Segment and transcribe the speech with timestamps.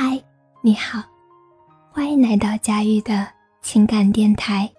[0.00, 0.16] 嗨，
[0.60, 1.02] 你好，
[1.90, 3.26] 欢迎来到佳玉的
[3.62, 4.70] 情感电台。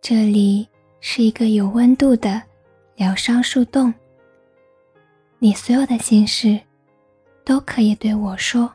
[0.00, 2.42] 这里是一个有温度的
[2.96, 3.94] 疗伤树洞，
[5.38, 6.60] 你所有的心事
[7.44, 8.68] 都可以对我说。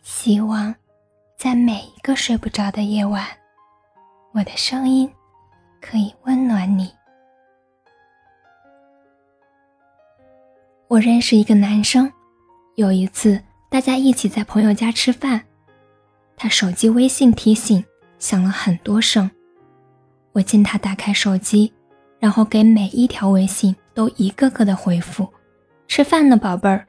[0.00, 0.74] 希望
[1.36, 3.26] 在每一个睡不着的夜晚，
[4.32, 5.06] 我的声音
[5.82, 6.90] 可以温暖你。
[10.88, 12.10] 我认识一个男生，
[12.76, 13.38] 有一次
[13.68, 15.42] 大家一起在朋友家吃饭，
[16.36, 17.84] 他手机微信提醒
[18.18, 19.30] 响了很多声。
[20.32, 21.72] 我见他打开手机，
[22.18, 25.28] 然后给每一条微信都一个个的回复
[25.88, 26.86] ：“吃饭呢，宝贝儿。”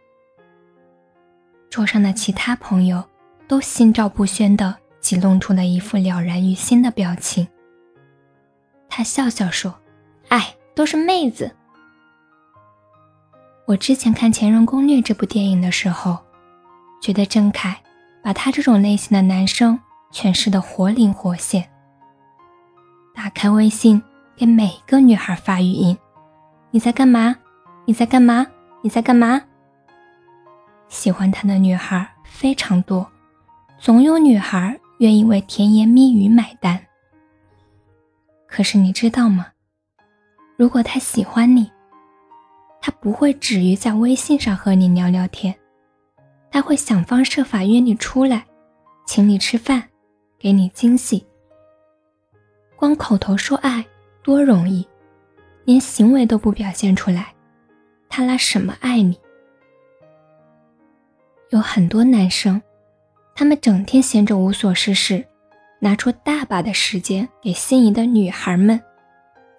[1.69, 3.03] 桌上的其他朋友
[3.47, 7.47] 都心照不宣的挤弄出了一副了然于心的表情。
[8.87, 9.73] 他笑笑说
[10.29, 11.51] ：“哎，都是妹子。”
[13.65, 16.17] 我之前看《前任攻略》这部电影的时候，
[17.01, 17.77] 觉得郑恺
[18.21, 19.79] 把他这种类型的男生
[20.11, 21.69] 诠释的活灵活现。
[23.15, 24.01] 打开微信，
[24.35, 25.97] 给每个女孩发语音
[26.71, 27.35] ：“你在干嘛？
[27.85, 28.45] 你在干嘛？
[28.81, 29.41] 你在干嘛？”
[30.89, 33.09] 喜欢他的女孩非常多，
[33.79, 36.79] 总有女孩愿意为甜言蜜语买单。
[38.47, 39.47] 可是你知道吗？
[40.55, 41.71] 如果他喜欢你，
[42.81, 45.53] 他不会止于在微信上和你聊聊天，
[46.57, 48.43] 他会想方设法约你出来，
[49.05, 49.83] 请你吃饭，
[50.39, 51.23] 给你惊喜。
[52.75, 53.85] 光口头说爱
[54.23, 54.83] 多容易，
[55.65, 57.31] 连行为都不表现出来，
[58.09, 59.19] 他拿什么爱你？
[61.51, 62.59] 有很多男生，
[63.35, 65.23] 他们整天闲着无所事事，
[65.77, 68.81] 拿出大把的时间给心仪的女孩们：“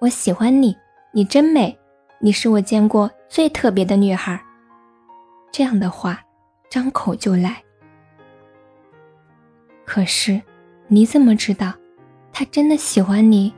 [0.02, 0.76] 我喜欢你，
[1.12, 1.78] 你真美，
[2.18, 4.42] 你是我见过。”最特别的女孩，
[5.52, 6.20] 这样的话，
[6.70, 7.62] 张口就来。
[9.84, 10.40] 可是，
[10.86, 11.72] 你怎么知道，
[12.32, 13.52] 他真的喜欢你？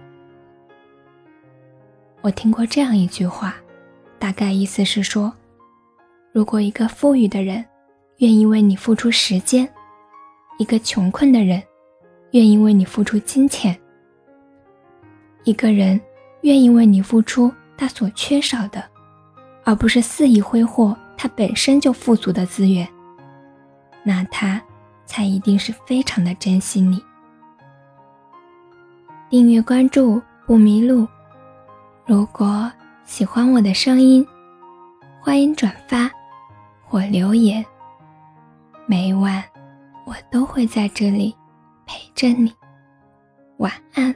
[2.22, 3.56] 我听过这样一句话，
[4.19, 5.32] 大概意思是说，
[6.32, 7.65] 如果一个富裕的人
[8.19, 9.69] 愿意为你付出时间，
[10.59, 11.62] 一个穷困的人
[12.32, 13.76] 愿意为你付出金钱，
[15.44, 16.00] 一个人
[16.43, 18.84] 愿意为你付出他所缺少的。
[19.65, 22.88] 而不是肆意挥霍他本身就富足的资源，
[24.03, 24.61] 那他
[25.05, 27.03] 才一定是非常的珍惜你。
[29.28, 31.06] 订阅关注不迷路。
[32.06, 32.71] 如果
[33.05, 34.27] 喜欢我的声音，
[35.21, 36.11] 欢迎转发
[36.84, 37.65] 或留言。
[38.87, 39.44] 每晚
[40.05, 41.37] 我都会在这里
[41.87, 42.53] 陪着你。
[43.59, 44.12] 晚安。